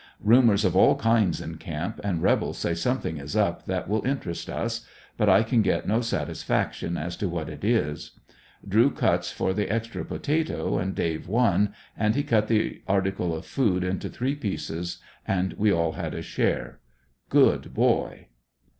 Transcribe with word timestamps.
Rumors 0.23 0.65
of 0.65 0.75
all 0.75 0.95
kinds 0.95 1.39
in 1.39 1.57
camp, 1.57 2.01
and 2.03 2.23
rebels 2.23 2.57
say 2.57 2.71
somethmg 2.71 3.21
is 3.21 3.35
up 3.35 3.67
that 3.67 3.87
will 3.87 4.03
interest 4.03 4.49
us, 4.49 4.83
but 5.15 5.29
I 5.29 5.43
can 5.43 5.61
get 5.61 5.87
no 5.87 6.01
satisfaction 6.01 6.97
as 6.97 7.15
to 7.17 7.29
what 7.29 7.47
it 7.49 7.63
is. 7.63 8.19
Drew 8.67 8.89
cuts 8.89 9.31
for 9.31 9.53
the 9.53 9.69
extra 9.69 10.03
potato, 10.03 10.79
and 10.79 10.95
Dave 10.95 11.27
won, 11.27 11.75
and 11.95 12.15
he 12.15 12.23
cut 12.23 12.47
that 12.47 12.79
article 12.87 13.35
of 13.35 13.45
food 13.45 13.83
into 13.83 14.09
three 14.09 14.33
pieces 14.33 14.97
and 15.27 15.53
we 15.53 15.71
all 15.71 15.91
had 15.91 16.15
a 16.15 16.23
share. 16.23 16.79
Good 17.29 17.71
boy. 17.75 18.29